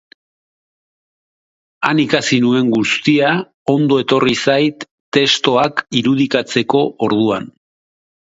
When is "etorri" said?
4.05-4.33